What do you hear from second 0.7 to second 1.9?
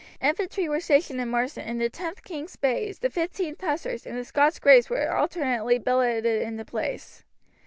stationed in Marsden, and the